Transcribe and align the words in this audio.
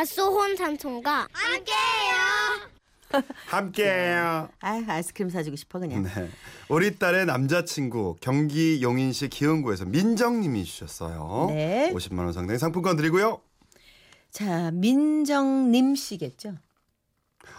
밭소혼 0.00 0.56
삼촌과 0.56 1.28
함께해요. 1.30 2.20
함께해요. 3.48 4.48
아, 4.60 4.84
아이스크림 4.88 5.28
사주고 5.28 5.56
싶어 5.56 5.78
그냥. 5.78 6.04
네. 6.04 6.30
우리 6.70 6.98
딸의 6.98 7.26
남자친구 7.26 8.16
경기 8.22 8.80
용인시 8.80 9.28
기흥구에서 9.28 9.84
민정님이 9.84 10.64
주셨어요. 10.64 11.48
네. 11.50 11.92
50만 11.92 12.20
원 12.20 12.32
상당의 12.32 12.58
상품권 12.58 12.96
드리고요. 12.96 13.42
자, 14.30 14.70
민정님 14.70 15.94
씨겠죠? 15.96 16.54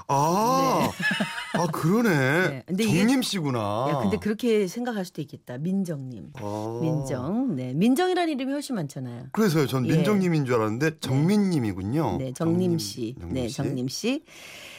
아, 0.07 0.89
아 1.64 1.68
그러네. 1.71 2.09
네. 2.50 2.64
근데 2.68 2.84
이게- 2.84 2.98
정님 3.00 3.21
씨구나. 3.21 3.88
야, 3.89 4.00
근데 4.02 4.18
그렇게 4.18 4.68
생각할 4.68 5.05
수도 5.05 5.21
있겠다. 5.21 5.57
민정님. 5.57 6.32
아. 6.36 6.80
민정. 6.82 7.55
네. 7.55 7.73
민정이라는 7.73 8.34
이름이 8.34 8.52
훨씬 8.52 8.75
많잖아요. 8.75 9.28
그래서요. 9.32 9.68
전 9.68 9.86
예. 9.88 9.93
민정님인 9.96 10.46
줄 10.46 10.55
알았는데 10.55 11.00
정민님이군요. 11.00 12.18
네, 12.18 12.33
정림 12.33 12.78
씨. 12.79 13.16
정림 13.19 13.33
네, 13.33 13.47
씨. 13.47 13.55
정림 13.57 13.88
씨. 13.88 14.24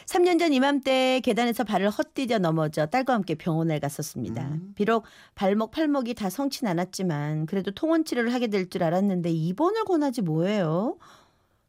3년 0.07 0.39
전 0.39 0.53
이맘때 0.53 1.21
계단에서 1.25 1.65
발을 1.65 1.89
헛디뎌 1.89 2.39
넘어져 2.39 2.87
딸과 2.87 3.15
함께 3.15 3.35
병원에 3.37 3.79
갔었습니다. 3.79 4.43
음. 4.43 4.73
비록 4.75 5.05
발목 5.35 5.71
팔목이 5.71 6.15
다 6.15 6.29
성친 6.29 6.67
않았지만 6.67 7.47
그래도 7.47 7.71
통원 7.71 8.05
치료를 8.05 8.35
하게 8.35 8.49
될 8.49 8.69
줄 8.69 8.83
알았는데 8.83 9.31
입원을 9.31 9.85
권하지 9.85 10.23
뭐예요? 10.23 10.97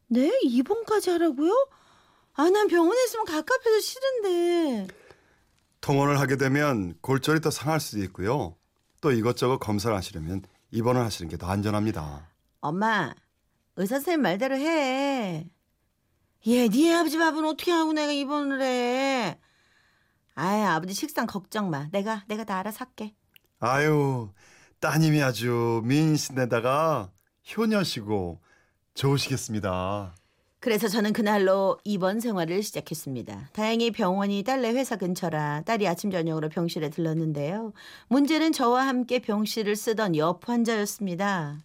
네, 0.08 0.30
입원까지 0.42 1.10
하라고요? 1.10 1.52
아, 2.34 2.50
난 2.50 2.66
병원에 2.66 2.96
있으면 3.04 3.24
가깝해서 3.26 3.80
싫은데. 3.80 4.86
통원을 5.84 6.18
하게 6.18 6.36
되면 6.36 6.94
골절이 7.02 7.42
더 7.42 7.50
상할 7.50 7.78
수도 7.78 8.02
있고요. 8.04 8.56
또 9.02 9.12
이것저것 9.12 9.58
검사를 9.58 9.94
하시려면 9.94 10.42
입원을 10.70 11.02
하시는 11.02 11.28
게 11.30 11.36
더 11.36 11.46
안전합니다. 11.46 12.30
엄마, 12.62 13.12
의사 13.76 13.96
선생님 13.96 14.22
말대로 14.22 14.56
해. 14.56 15.46
얘, 16.46 16.68
네 16.68 16.94
아버지 16.94 17.18
밥은 17.18 17.44
어떻게 17.44 17.70
하고 17.70 17.92
내가 17.92 18.12
입원을 18.12 18.62
해? 18.62 19.38
아이, 20.34 20.62
아버지 20.62 20.94
식상 20.94 21.26
걱정 21.26 21.68
마. 21.68 21.88
내가 21.92 22.24
내가 22.28 22.44
다 22.44 22.58
알아서 22.60 22.86
할게. 22.86 23.14
아유, 23.60 24.32
따님이 24.80 25.22
아주 25.22 25.82
미인신데다가 25.84 27.12
효녀시고 27.54 28.40
좋으시겠습니다. 28.94 30.14
그래서 30.64 30.88
저는 30.88 31.12
그날로 31.12 31.78
입원 31.84 32.20
생활을 32.20 32.62
시작했습니다. 32.62 33.50
다행히 33.52 33.90
병원이 33.90 34.44
딸네 34.44 34.72
회사 34.72 34.96
근처라 34.96 35.60
딸이 35.66 35.86
아침 35.86 36.10
저녁으로 36.10 36.48
병실에 36.48 36.88
들렀는데요. 36.88 37.74
문제는 38.08 38.52
저와 38.52 38.86
함께 38.86 39.18
병실을 39.18 39.76
쓰던 39.76 40.16
옆 40.16 40.48
환자였습니다. 40.48 41.58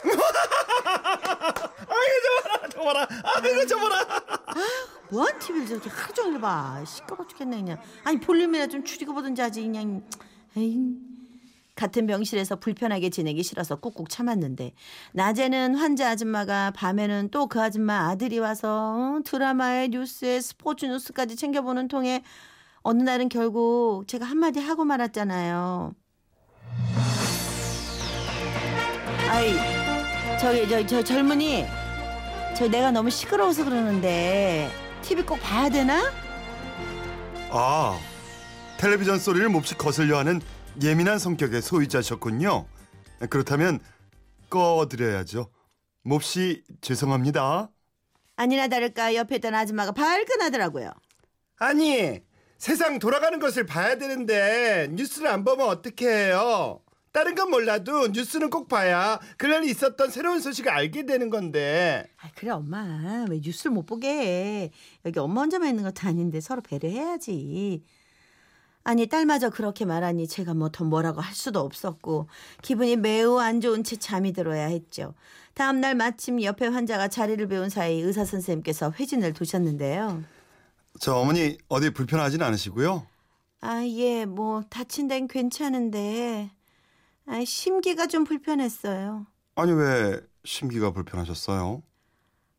저봐라, 2.72 3.06
아이고 3.24 3.66
저봐라. 3.66 4.06
뭐한 5.10 5.38
TV를 5.38 5.66
저렇게 5.66 5.90
하루 5.90 6.14
종일 6.14 6.40
봐. 6.40 6.82
시끄러워 6.86 7.26
죽겠네 7.26 7.58
그냥. 7.58 7.78
아니 8.04 8.18
볼륨이나 8.20 8.68
좀 8.68 8.84
줄이고 8.84 9.12
보든지 9.12 9.42
하지 9.42 9.60
그냥. 9.60 10.02
에이. 10.56 11.13
같은 11.76 12.06
병실에서 12.06 12.56
불편하게 12.56 13.10
지내기 13.10 13.42
싫어서 13.42 13.76
꾹꾹 13.76 14.08
참았는데 14.08 14.72
낮에는 15.12 15.74
환자 15.74 16.10
아줌마가 16.10 16.70
밤에는 16.72 17.30
또 17.30 17.44
그 17.48 17.60
아줌마 17.60 18.08
아들이 18.08 18.38
와서 18.38 19.18
어, 19.18 19.20
드라마에 19.24 19.88
뉴스에 19.88 20.40
스포츠 20.40 20.86
뉴스까지 20.86 21.36
챙겨보는 21.36 21.88
통에 21.88 22.22
어느 22.82 23.02
날은 23.02 23.28
결국 23.28 24.04
제가 24.06 24.24
한마디 24.24 24.60
하고 24.60 24.84
말았잖아요. 24.84 25.94
아이 29.28 29.54
저기 30.40 30.68
저, 30.68 30.86
저 30.86 31.02
젊은이 31.02 31.64
저 32.56 32.68
내가 32.68 32.90
너무 32.90 33.10
시끄러워서 33.10 33.64
그러는데 33.64 34.70
TV 35.02 35.24
꼭 35.24 35.38
봐야 35.40 35.68
되나? 35.68 36.10
아, 37.50 37.98
텔레비전 38.78 39.18
소리를 39.18 39.48
몹시 39.48 39.76
거슬려 39.76 40.18
하는 40.18 40.40
예민한 40.82 41.18
성격의 41.18 41.62
소유자셨군요. 41.62 42.66
그렇다면 43.30 43.80
꺼드려야죠. 44.50 45.50
몹시 46.02 46.62
죄송합니다. 46.80 47.70
아니나 48.36 48.68
다를까 48.68 49.14
옆에 49.14 49.36
있던 49.36 49.54
아줌마가 49.54 49.92
발끈하더라고요. 49.92 50.90
아니, 51.58 52.20
세상 52.58 52.98
돌아가는 52.98 53.38
것을 53.38 53.64
봐야 53.66 53.96
되는데 53.96 54.88
뉴스를 54.90 55.28
안 55.28 55.44
보면 55.44 55.68
어떻게 55.68 56.08
해요? 56.08 56.80
다른 57.12 57.36
건 57.36 57.50
몰라도 57.50 58.08
뉴스는 58.08 58.50
꼭 58.50 58.66
봐야 58.66 59.20
그날 59.38 59.62
있었던 59.64 60.10
새로운 60.10 60.40
소식을 60.40 60.68
알게 60.68 61.06
되는 61.06 61.30
건데. 61.30 62.04
아 62.20 62.28
그래 62.34 62.50
엄마 62.50 63.24
왜 63.30 63.38
뉴스를 63.40 63.70
못 63.70 63.86
보게 63.86 64.08
해. 64.08 64.70
여기 65.04 65.20
엄마 65.20 65.42
혼자만 65.42 65.68
있는 65.68 65.84
것도 65.84 66.08
아닌데 66.08 66.40
서로 66.40 66.60
배려해야지. 66.60 67.84
아니 68.84 69.06
딸마저 69.06 69.48
그렇게 69.50 69.84
말하니 69.86 70.28
제가 70.28 70.52
뭐 70.54 70.68
더 70.68 70.84
뭐라고 70.84 71.20
할 71.22 71.34
수도 71.34 71.60
없었고 71.60 72.28
기분이 72.62 72.96
매우 72.96 73.38
안 73.38 73.60
좋은 73.60 73.82
채 73.82 73.96
잠이 73.96 74.32
들어야 74.32 74.66
했죠. 74.66 75.14
다음 75.54 75.80
날 75.80 75.94
마침 75.94 76.42
옆에 76.42 76.66
환자가 76.66 77.08
자리를 77.08 77.46
비운 77.48 77.70
사이 77.70 78.00
의사 78.00 78.24
선생님께서 78.24 78.92
회진을 78.92 79.32
두셨는데요. 79.32 80.22
저 81.00 81.14
어머니 81.16 81.56
어디 81.68 81.90
불편하진 81.90 82.42
않으시고요? 82.42 83.06
아, 83.62 83.82
예, 83.86 84.26
뭐 84.26 84.62
다친 84.68 85.08
데는 85.08 85.28
괜찮은데 85.28 86.50
아, 87.26 87.42
심기가 87.46 88.06
좀 88.06 88.24
불편했어요. 88.24 89.26
아니 89.54 89.72
왜 89.72 90.20
심기가 90.44 90.92
불편하셨어요? 90.92 91.82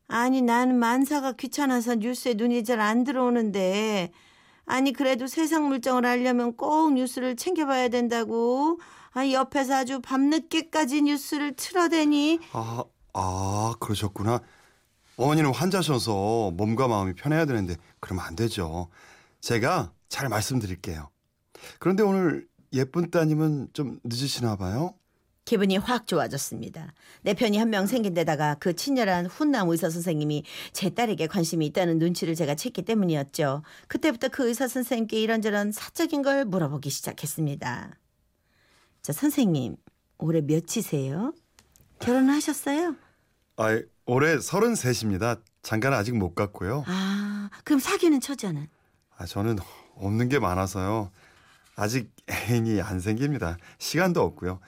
아니, 0.07 0.41
나는 0.41 0.75
만사가 0.77 1.33
귀찮아서 1.33 1.95
뉴스에 1.95 2.35
눈이 2.35 2.63
잘 2.63 2.79
안 2.79 3.03
들어오는데 3.03 4.11
아니 4.65 4.93
그래도 4.93 5.27
세상 5.27 5.67
물정을 5.67 6.05
알려면 6.05 6.55
꼭 6.55 6.93
뉴스를 6.93 7.35
챙겨봐야 7.35 7.89
된다고. 7.89 8.79
아, 9.13 9.29
옆에서 9.29 9.75
아주 9.75 10.01
밤늦게까지 10.01 11.03
뉴스를 11.03 11.55
틀어대니 11.55 12.39
아, 12.51 12.83
아 13.13 13.73
그러셨구나. 13.79 14.41
어머니는 15.17 15.53
환자셔서 15.53 16.51
몸과 16.51 16.87
마음이 16.89 17.13
편해야 17.13 17.45
되는데 17.45 17.77
그러면 18.01 18.25
안 18.25 18.35
되죠. 18.35 18.89
제가 19.39 19.93
잘 20.09 20.27
말씀드릴게요. 20.27 21.09
그런데 21.79 22.03
오늘 22.03 22.45
예쁜 22.73 23.09
따님은 23.09 23.69
좀 23.71 23.99
늦으시나 24.03 24.57
봐요? 24.57 24.93
기분이 25.45 25.77
확 25.77 26.07
좋아졌습니다. 26.07 26.91
내 27.21 27.33
편이 27.35 27.57
한 27.57 27.69
명 27.69 27.85
생긴 27.87 28.13
데다가 28.13 28.55
그 28.59 28.75
친절한 28.75 29.25
훈남 29.27 29.69
의사 29.69 29.89
선생님이 29.89 30.43
제 30.73 30.89
딸에게 30.89 31.27
관심이 31.27 31.65
있다는 31.67 31.99
눈치를 31.99 32.35
제가 32.35 32.55
챘기 32.55 32.85
때문이었죠. 32.85 33.63
그때부터 33.87 34.29
그 34.29 34.47
의사 34.47 34.67
선생님께 34.67 35.19
이런저런 35.19 35.71
사적인 35.71 36.21
걸 36.23 36.45
물어보기 36.45 36.89
시작했습니다. 36.89 37.91
저 39.01 39.13
선생님, 39.13 39.77
올해 40.17 40.41
몇이세요? 40.41 41.33
결혼하셨어요? 41.99 42.95
아, 43.57 43.81
올해 44.05 44.37
33입니다. 44.37 45.41
잠깐 45.61 45.93
아직 45.93 46.15
못 46.15 46.33
갔고요. 46.33 46.83
아, 46.87 47.49
그럼 47.63 47.79
사귀는 47.79 48.19
처자는? 48.19 48.67
아, 49.17 49.25
저는 49.25 49.57
없는 49.95 50.29
게 50.29 50.39
많아서요. 50.39 51.11
아직 51.75 52.11
애인이 52.29 52.81
안 52.81 52.99
생깁니다. 52.99 53.57
시간도 53.79 54.21
없고요. 54.21 54.59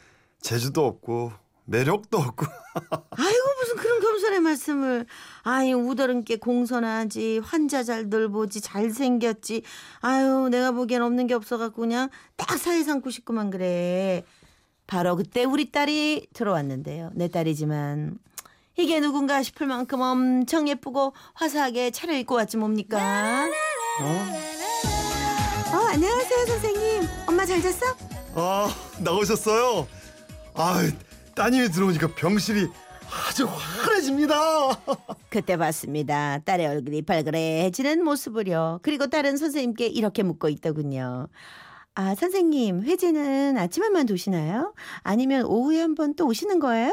재주도 0.42 0.86
없고 0.86 1.32
매력도 1.66 2.18
없고. 2.18 2.46
아이고 3.12 3.44
무슨 3.60 3.76
그런 3.76 4.00
겸손의 4.00 4.40
말씀을 4.40 5.06
아이 5.44 5.74
우더른께 5.74 6.38
공손하지 6.38 7.42
환자 7.44 7.84
잘 7.84 8.10
돌보지 8.10 8.62
잘생겼지 8.62 9.64
아유 10.02 10.48
내가 10.50 10.72
보기엔 10.72 11.02
없는 11.02 11.28
게 11.28 11.34
없어갖고 11.34 11.82
그냥 11.82 12.10
딱 12.38 12.58
사이 12.58 12.84
삼고 12.84 13.10
싶구만 13.10 13.50
그래 13.50 14.24
바로 14.86 15.16
그때 15.16 15.44
우리 15.44 15.72
딸이 15.72 16.28
들어왔는데요 16.34 17.12
내 17.16 17.28
딸이지만 17.28 18.20
이게 18.78 19.00
누군가 19.02 19.42
싶을 19.44 19.66
만큼 19.68 20.02
엄청 20.02 20.70
예쁘고 20.70 21.14
화사하게 21.34 21.92
차려입고 21.92 22.36
왔지 22.36 22.58
뭡니까 22.58 23.48
어? 24.02 24.06
어 25.76 25.78
안녕하세요 25.90 26.46
선생님 26.46 27.04
엄마 27.28 27.46
잘 27.46 27.62
잤어? 27.62 27.86
아, 28.36 28.70
나오셨어요? 29.00 29.88
아, 30.58 30.82
따님이 31.36 31.70
들어오니까 31.70 32.08
병실이 32.16 32.68
아주 33.30 33.46
환해집니다. 33.48 34.36
그때 35.30 35.56
봤습니다. 35.56 36.40
딸의 36.40 36.68
얼굴이 36.68 37.04
발그레해지는 37.04 38.04
모습을요. 38.04 38.80
그리고 38.82 39.08
딸은 39.08 39.38
선생님께 39.38 39.86
이렇게 39.88 40.24
묻고 40.24 40.50
있더군요. 40.50 41.28
아, 41.96 42.16
선생님, 42.16 42.84
회제는 42.84 43.58
아침에만 43.58 44.06
도시나요? 44.08 44.74
아니면 45.04 45.46
오후에 45.46 45.80
한 45.82 45.96
번 45.96 46.16
또 46.16 46.28
오시는 46.28 46.60
거예요? 46.60 46.92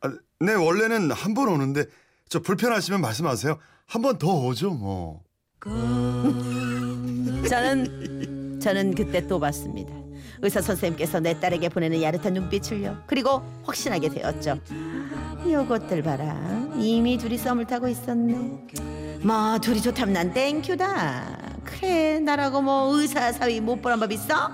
아, 0.00 0.12
네, 0.40 0.54
원래는 0.54 1.10
한 1.12 1.34
번 1.34 1.48
오는데 1.48 1.84
저 2.28 2.40
불편하시면 2.40 3.00
말씀하세요. 3.00 3.58
한 3.86 4.02
번 4.02 4.18
더 4.18 4.46
오죠, 4.46 4.70
뭐. 4.70 5.22
저는 7.48 8.60
저는 8.60 8.94
그때 8.94 9.26
또 9.26 9.38
봤습니다. 9.38 9.92
의사 10.44 10.60
선생님께서 10.60 11.20
내 11.20 11.40
딸에게 11.40 11.70
보내는 11.70 12.02
야릇한 12.02 12.34
눈빛을요. 12.34 13.04
그리고 13.06 13.42
확신하게 13.62 14.10
되었죠. 14.10 14.60
요것들 15.48 16.02
봐라. 16.02 16.38
이미 16.76 17.16
둘이 17.16 17.38
썸을 17.38 17.66
타고 17.66 17.88
있었네. 17.88 19.22
뭐 19.24 19.58
둘이 19.58 19.80
좋다면 19.80 20.12
난 20.12 20.34
땡큐다. 20.34 21.60
그래 21.64 22.20
나라고 22.20 22.60
뭐 22.60 22.94
의사 22.94 23.32
사위 23.32 23.62
못 23.62 23.80
보란 23.80 23.98
법 23.98 24.12
있어? 24.12 24.50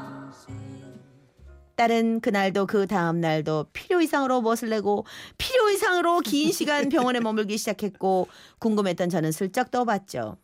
딸은 1.75 2.21
그날도 2.21 2.67
그 2.67 2.87
다음 2.87 3.21
날도 3.21 3.67
필요 3.73 4.01
이상으로 4.01 4.43
멋을 4.43 4.69
내고 4.69 5.07
필요 5.39 5.71
이상으로 5.71 6.21
긴 6.21 6.53
시간 6.53 6.89
병원에 6.89 7.19
머물기 7.19 7.59
시작했고 7.59 8.29
궁금했던 8.61 9.09
저는 9.09 9.33
슬쩍 9.33 9.73
떠봤죠. 9.73 10.37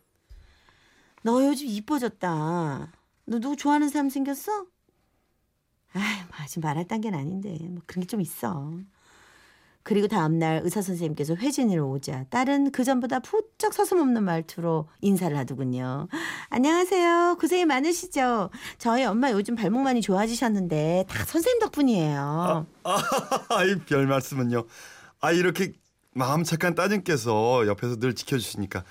너 1.23 1.45
요즘 1.45 1.67
이뻐졌다. 1.67 2.91
너 3.27 3.39
누구 3.39 3.55
좋아하는 3.55 3.87
사람 3.87 4.09
생겼어? 4.09 4.65
뭐 5.93 6.03
아직 6.43 6.59
말할 6.59 6.87
단계는 6.87 7.17
아닌데 7.17 7.57
뭐 7.69 7.81
그런 7.85 8.01
게 8.03 8.07
좀 8.07 8.21
있어. 8.21 8.71
그리고 9.83 10.09
다음날 10.09 10.61
의사 10.65 10.81
선생님께서 10.81 11.35
회진이로 11.35 11.89
오자 11.89 12.25
딸은 12.29 12.71
그 12.71 12.83
전보다 12.83 13.21
부쩍 13.21 13.73
서슴없는 13.73 14.21
말투로 14.21 14.89
인사를 14.99 15.35
하더군요. 15.37 16.09
안녕하세요. 16.49 17.37
고생이 17.39 17.63
많으시죠? 17.63 18.49
저희 18.79 19.05
엄마 19.05 19.31
요즘 19.31 19.55
발목 19.55 19.79
많이 19.83 20.01
좋아지셨는데 20.01 21.05
다 21.07 21.23
선생님 21.23 21.61
덕분이에요. 21.61 22.67
아이 23.49 23.79
별 23.85 24.07
말씀은요. 24.07 24.65
아 25.21 25.31
이렇게 25.31 25.71
마음 26.13 26.43
착한 26.43 26.75
따님께서 26.75 27.65
옆에서 27.65 27.95
늘 27.95 28.13
지켜주시니까 28.13 28.83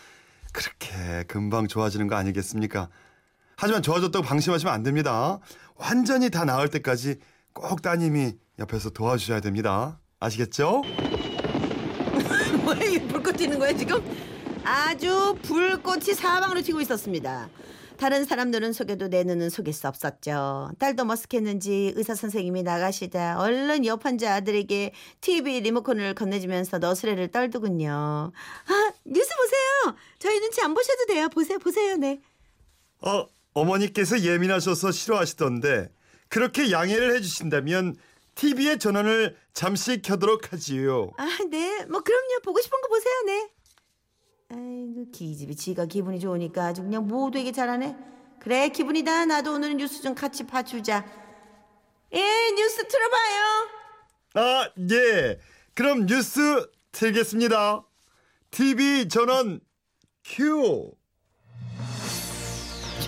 그렇게 0.52 1.24
금방 1.28 1.68
좋아지는 1.68 2.06
거 2.06 2.14
아니겠습니까? 2.16 2.88
하지만 3.56 3.82
좋아졌다고 3.82 4.24
방심하시면 4.24 4.72
안 4.72 4.82
됩니다. 4.82 5.38
완전히 5.76 6.30
다 6.30 6.44
나을 6.44 6.68
때까지 6.68 7.16
꼭 7.52 7.80
따님이 7.82 8.34
옆에서 8.58 8.90
도와주셔야 8.90 9.40
됩니다. 9.40 9.98
아시겠죠? 10.20 10.82
뭐야 12.64 12.82
이게 12.84 13.06
불꽃 13.06 13.36
튀는 13.36 13.58
거야 13.58 13.72
지금? 13.74 14.02
아주 14.64 15.36
불꽃이 15.42 16.12
사방으로 16.14 16.60
튀고 16.60 16.80
있었습니다. 16.82 17.48
다른 17.96 18.26
사람 18.26 18.50
눈은 18.50 18.74
속여도 18.74 19.08
내 19.08 19.24
눈은 19.24 19.48
속일 19.48 19.72
수 19.72 19.88
없었죠. 19.88 20.70
딸도 20.78 21.04
머쓱했는지 21.04 21.92
의사 21.96 22.14
선생님이 22.14 22.62
나가시다 22.62 23.38
얼른 23.40 23.86
옆 23.86 24.04
환자 24.04 24.34
아들에게 24.34 24.92
TV 25.22 25.60
리모컨을 25.60 26.14
건네주면서 26.14 26.78
너스레를 26.78 27.28
떨더군요. 27.28 28.32
아 28.66 28.92
뉴스 29.06 29.30
보세요. 29.34 29.96
저희 30.18 30.40
눈치 30.40 30.60
안 30.60 30.74
보셔도 30.74 31.06
돼요. 31.06 31.28
보세요 31.30 31.58
보세요 31.58 31.96
네. 31.96 32.20
어 33.00 33.26
어머니께서 33.56 34.20
예민하셔서 34.20 34.92
싫어하시던데 34.92 35.88
그렇게 36.28 36.70
양해를 36.70 37.14
해주신다면 37.16 37.96
TV의 38.34 38.78
전원을 38.78 39.34
잠시 39.54 40.02
켜도록 40.02 40.52
하지요. 40.52 41.12
아, 41.16 41.26
네. 41.50 41.86
뭐 41.86 42.02
그럼요. 42.02 42.40
보고 42.44 42.60
싶은 42.60 42.78
거 42.82 42.88
보세요. 42.88 43.14
네. 43.24 43.50
아이고 44.50 45.10
기집이 45.10 45.56
지가 45.56 45.86
기분이 45.86 46.20
좋으니까 46.20 46.66
아주 46.66 46.82
그냥 46.82 47.06
모두에게 47.08 47.50
잘하네. 47.50 47.96
그래 48.40 48.68
기분이다. 48.68 49.24
나도 49.24 49.54
오늘은 49.54 49.78
뉴스 49.78 50.02
좀 50.02 50.14
같이 50.14 50.46
봐주자. 50.46 51.04
예, 52.12 52.50
뉴스 52.54 52.86
틀어봐요. 52.86 53.68
아, 54.34 54.70
예. 54.90 55.40
그럼 55.74 56.04
뉴스 56.04 56.70
틀겠습니다. 56.92 57.86
TV 58.50 59.08
전원 59.08 59.60
큐. 60.24 60.92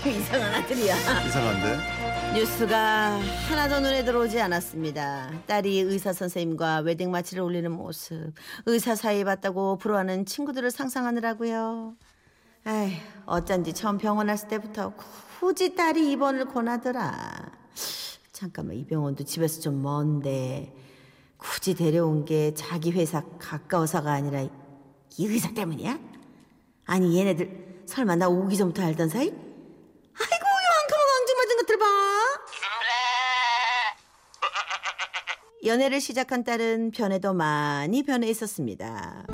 저 0.03 0.09
이상한 0.11 0.55
아들이야. 0.55 0.95
이상한데? 1.27 2.35
뉴스가 2.35 3.19
하나도 3.49 3.81
눈에 3.81 4.05
들어오지 4.05 4.41
않았습니다. 4.41 5.31
딸이 5.47 5.81
의사 5.81 6.13
선생님과 6.13 6.81
웨딩 6.81 7.11
마치를 7.11 7.43
올리는 7.43 7.71
모습, 7.73 8.33
의사 8.67 8.95
사위 8.95 9.25
봤다고 9.25 9.77
부러워하는 9.79 10.27
친구들을 10.27 10.71
상상하느라고요. 10.71 11.95
에이, 12.67 13.01
어쩐지 13.27 13.73
처음 13.73 13.99
병원 13.99 14.29
왔을 14.29 14.49
때부터 14.49 14.93
굳이 15.41 15.75
딸이 15.75 16.11
입원을 16.13 16.47
권하더라. 16.47 17.51
잠깐만 18.33 18.77
이 18.77 18.85
병원도 18.87 19.25
집에서 19.25 19.61
좀 19.61 19.83
먼데 19.83 20.73
굳이 21.39 21.75
데려온 21.75 22.25
게 22.25 22.53
자기 22.55 22.93
회사 22.93 23.23
가까워서가 23.39 24.13
아니라 24.13 24.43
이 24.43 25.27
의사 25.27 25.53
때문이야? 25.55 25.99
아니 26.87 27.19
얘네들 27.19 27.85
설마 27.87 28.17
나 28.17 28.29
오기 28.29 28.57
전부터 28.57 28.85
알던 28.85 29.09
사이? 29.09 29.29
아이고 29.29 30.47
앙큼하고 30.81 31.13
앙증맞은 31.21 31.57
것들 31.59 31.79
봐. 31.79 31.87
연애를 35.65 36.01
시작한 36.01 36.45
딸은 36.45 36.93
변해도 36.93 37.35
많이 37.35 38.03
변해 38.03 38.29
있었습니다. 38.29 39.27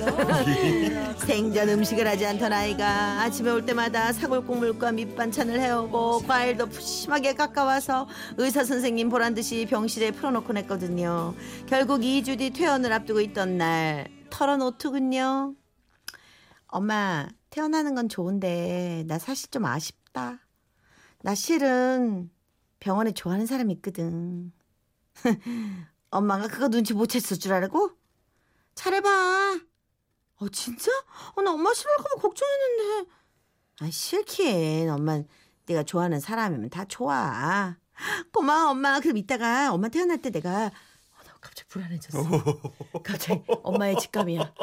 생전 1.26 1.68
음식을 1.68 2.06
하지 2.06 2.26
않던 2.26 2.52
아이가 2.52 3.20
아침에 3.22 3.50
올 3.50 3.64
때마다 3.64 4.12
사골국물과 4.12 4.92
밑반찬을 4.92 5.60
해오고 5.60 6.22
과일도 6.26 6.66
푸짐하게 6.66 7.34
깎아와서 7.34 8.08
의사 8.36 8.64
선생님 8.64 9.08
보란 9.10 9.34
듯이 9.34 9.66
병실에 9.68 10.10
풀어놓곤 10.12 10.56
했거든요. 10.58 11.34
결국 11.66 12.00
2주 12.00 12.38
뒤 12.38 12.50
퇴원을 12.50 12.92
앞두고 12.92 13.20
있던 13.20 13.58
날 13.58 14.08
털어놓더군요. 14.30 15.54
엄마 16.66 17.28
태어나는 17.50 17.94
건 17.94 18.08
좋은데 18.08 19.04
나 19.06 19.18
사실 19.18 19.50
좀 19.50 19.66
아쉽다. 19.66 20.38
나 21.22 21.34
실은 21.34 22.30
병원에 22.80 23.12
좋아하는 23.12 23.46
사람이 23.46 23.72
있거든. 23.74 24.52
엄마가 26.10 26.48
그거 26.48 26.68
눈치 26.68 26.94
못 26.94 27.08
챘을 27.08 27.40
줄 27.40 27.52
알고? 27.52 27.90
잘해봐. 28.74 29.60
어 30.36 30.48
진짜? 30.48 30.90
어, 31.34 31.42
나 31.42 31.52
엄마 31.52 31.72
싫어할까봐 31.74 32.20
걱정했는데. 32.20 33.10
아 33.80 33.90
싫긴. 33.90 34.88
엄마 34.90 35.22
내가 35.66 35.82
좋아하는 35.82 36.20
사람이면 36.20 36.70
다 36.70 36.84
좋아. 36.86 37.76
고마워 38.32 38.70
엄마. 38.70 39.00
그럼 39.00 39.16
이따가 39.18 39.72
엄마 39.72 39.88
태어날 39.88 40.20
때 40.22 40.30
내가 40.30 40.66
어, 40.66 41.22
나 41.24 41.32
갑자기 41.40 41.68
불안해졌어. 41.68 42.24
갑자기 43.04 43.42
엄마의 43.62 43.98
직감이야. 43.98 44.54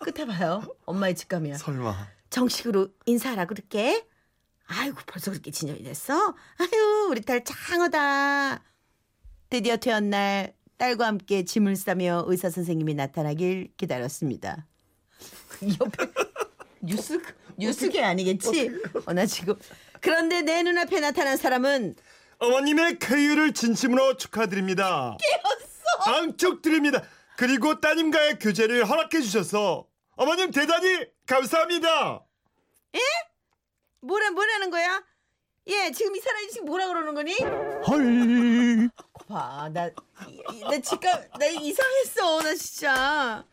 끝에 0.00 0.26
봐요. 0.26 0.62
엄마의 0.86 1.14
직감이야. 1.14 1.58
설마. 1.58 1.94
정식으로 2.30 2.88
인사하라 3.06 3.44
그럴게. 3.46 4.08
아이고 4.72 4.98
벌써 5.06 5.30
그렇게 5.32 5.50
진정이 5.50 5.82
됐어? 5.82 6.14
아유 6.58 7.08
우리 7.10 7.20
딸 7.22 7.42
장어다. 7.44 8.62
드디어 9.48 9.76
퇴원 9.76 10.10
날 10.10 10.54
딸과 10.78 11.06
함께 11.06 11.44
짐을 11.44 11.74
싸며 11.76 12.24
의사 12.28 12.50
선생님이 12.50 12.94
나타나길 12.94 13.72
기다렸습니다. 13.76 14.66
옆에 15.80 16.06
뉴스 16.80 17.20
뉴스계 17.58 18.02
아니겠지? 18.02 18.70
어, 19.06 19.12
나 19.12 19.26
지금 19.26 19.54
그런데 20.00 20.42
내 20.42 20.62
눈앞에 20.62 21.00
나타난 21.00 21.36
사람은 21.36 21.96
어머님의 22.38 22.98
쾌유를 23.00 23.52
진심으로 23.52 24.16
축하드립니다. 24.16 25.16
깨었어. 25.20 26.16
앙축 26.16 26.62
드립니다. 26.62 27.02
그리고 27.36 27.80
따님과의 27.80 28.38
교제를 28.38 28.88
허락해 28.88 29.20
주셔서 29.20 29.86
어머님 30.16 30.50
대단히 30.52 31.06
감사합니다. 31.26 32.24
뭐라 34.00 34.30
뭐라는 34.30 34.70
거야? 34.70 35.02
예, 35.66 35.90
지금 35.92 36.16
이 36.16 36.20
사람이 36.20 36.48
지금 36.48 36.66
뭐라 36.66 36.88
그러는 36.88 37.14
거니? 37.14 37.36
헐. 37.86 38.90
봐, 39.28 39.68
나, 39.72 39.86
이- 40.28 40.60
나 40.62 40.78
지금 40.80 41.10
나 41.38 41.46
이상했어, 41.46 42.40
나 42.42 42.54
진짜. 42.54 43.44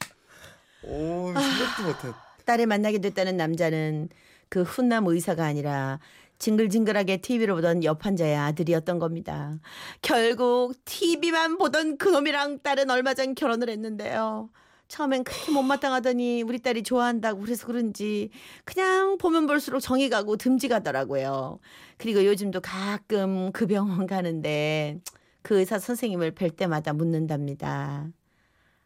오 0.84 1.34
생각도 1.34 1.84
못했. 1.84 2.16
딸을 2.46 2.66
만나게 2.66 3.00
됐다는 3.00 3.36
남자는 3.38 4.10
그 4.50 4.64
훈남 4.64 5.06
의사가 5.08 5.44
아니라 5.46 6.00
징글징글하게 6.40 7.18
TV를 7.18 7.56
보던 7.56 7.84
옆 7.84 8.06
환자의 8.06 8.36
아들이었던 8.38 9.00
겁니다. 9.00 9.54
결국 10.02 10.74
TV만 10.86 11.58
보던 11.58 11.98
그놈이랑 11.98 12.60
딸은 12.60 12.90
얼마 12.90 13.14
전 13.14 13.36
결혼을 13.36 13.70
했는데요. 13.70 14.50
처음엔 14.88 15.24
그렇게 15.24 15.52
못마땅하더니 15.52 16.44
우리 16.44 16.60
딸이 16.60 16.84
좋아한다고 16.84 17.42
그래서 17.42 17.68
그런지 17.68 18.30
그냥 18.66 19.18
보면 19.18 19.48
볼수록 19.48 19.82
정이 19.82 20.10
가고 20.10 20.38
듬지 20.38 20.68
가더라고요. 20.68 21.60
그리고 21.98 22.26
요즘도 22.26 22.62
가끔 22.62 23.52
그 23.52 23.68
병원 23.68 24.08
가는데 24.08 25.00
그 25.42 25.60
의사 25.60 25.80
선생님을 25.80 26.32
뵐 26.32 26.52
때마다 26.52 26.94
묻는답니다. 26.94 28.08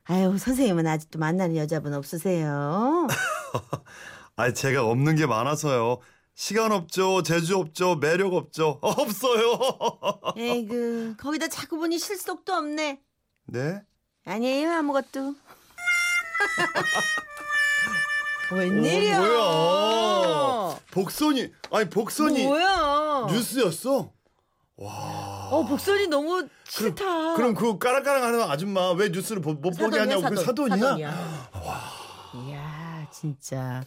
아유 0.05 0.37
선생님은 0.37 0.87
아직도 0.87 1.19
만나는 1.19 1.55
여자분 1.55 1.93
없으세요? 1.93 3.07
아 4.35 4.51
제가 4.51 4.85
없는 4.85 5.15
게 5.15 5.25
많아서요. 5.25 5.99
시간 6.33 6.71
없죠, 6.71 7.21
재주 7.23 7.57
없죠, 7.57 7.95
매력 7.95 8.33
없죠, 8.33 8.79
없어요. 8.81 9.59
에이그 10.37 11.15
거기다 11.19 11.47
자꾸 11.49 11.77
보니 11.77 11.99
실속도 11.99 12.53
없네. 12.53 13.01
네? 13.45 13.81
아니에요 14.25 14.71
아무것도. 14.71 15.35
웬일이야? 18.51 19.19
뭐야? 19.19 20.77
복선이 20.91 21.51
아니 21.71 21.89
복선이 21.89 22.45
뭐야? 22.45 23.27
뉴스였어? 23.29 24.11
어 24.83 25.65
복선이 25.69 26.07
너무 26.07 26.47
싫다. 26.67 27.35
그럼 27.35 27.53
그 27.53 27.77
까랑까랑하는 27.77 28.41
아줌마 28.41 28.91
왜 28.93 29.09
뉴스를 29.09 29.41
보- 29.41 29.53
못 29.53 29.71
보게 29.77 29.99
하냐고 29.99 30.23
그 30.23 30.35
사돈이야? 30.43 30.77
사돈이야. 30.77 31.49
이야 32.47 33.07
진짜 33.11 33.83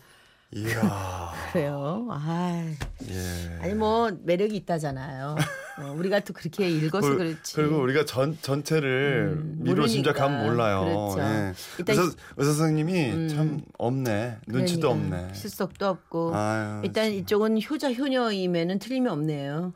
이야. 0.53 1.33
그래요. 1.53 2.07
아 2.11 2.65
예. 3.09 3.59
아니 3.61 3.75
뭐 3.75 4.11
매력이 4.23 4.55
있다잖아요. 4.57 5.35
어, 5.79 5.93
우리가 5.97 6.21
또 6.21 6.33
그렇게 6.33 6.69
읽어서 6.69 7.09
그- 7.09 7.17
그렇지. 7.17 7.57
그리고 7.57 7.79
우리가 7.83 8.05
전 8.05 8.39
전체를 8.41 9.35
음, 9.37 9.57
미로. 9.61 9.87
짐작하면 9.87 10.45
몰라요. 10.47 11.13
그렇죠. 11.15 11.21
예. 11.21 11.53
일단 11.79 11.97
의사, 11.97 12.17
의사 12.37 12.53
선생님이 12.53 13.11
음. 13.11 13.29
참 13.29 13.61
없네. 13.79 14.39
눈치도 14.47 14.89
그러니까 14.89 15.17
없네. 15.21 15.35
실속도 15.35 15.87
없고. 15.87 16.35
아유, 16.35 16.81
일단 16.85 17.11
이쪽은 17.11 17.61
효자 17.69 17.93
효녀임에는 17.93 18.79
틀림이 18.79 19.09
없네요. 19.09 19.73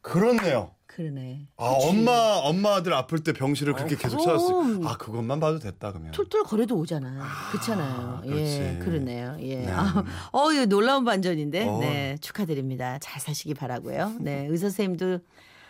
그렇네요. 0.00 0.70
그러네. 0.94 1.48
아 1.56 1.74
그치. 1.74 1.88
엄마 1.88 2.12
엄마들 2.44 2.92
아플 2.94 3.18
때 3.18 3.32
병실을 3.32 3.72
그렇게 3.72 3.96
어, 3.96 3.98
계속. 3.98 4.20
찾았어요. 4.20 4.86
아 4.86 4.96
그것만 4.96 5.40
봐도 5.40 5.58
됐다 5.58 5.90
그러면. 5.90 6.12
툴툴 6.12 6.44
거려도 6.44 6.76
오잖아. 6.76 7.20
그렇잖아요. 7.50 8.22
예, 8.26 8.30
그렇지. 8.30 8.78
그러네요. 8.84 9.36
예. 9.40 9.56
네. 9.56 9.72
아, 9.72 10.04
어, 10.30 10.52
놀라운 10.68 11.04
반전인데. 11.04 11.66
어. 11.66 11.78
네, 11.80 12.16
축하드립니다. 12.20 12.98
잘 13.00 13.20
사시기 13.20 13.54
바라고요. 13.54 14.12
네, 14.20 14.46
의사 14.50 14.66
선생님도 14.68 15.18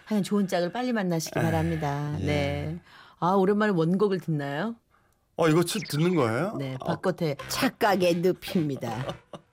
하여간 0.04 0.22
좋은 0.24 0.46
짝을 0.46 0.72
빨리 0.72 0.92
만나시기 0.92 1.40
바랍니다. 1.40 2.14
예. 2.20 2.24
네. 2.26 2.78
아, 3.18 3.30
오랜만에 3.30 3.72
원곡을 3.72 4.20
듣나요? 4.20 4.76
어 5.36 5.48
이거 5.48 5.64
쭉 5.64 5.80
듣는 5.88 6.14
거예요? 6.14 6.54
네, 6.58 6.76
아, 6.80 6.84
박것의 6.84 7.36
착각의 7.48 8.22
늪입니다. 8.22 9.16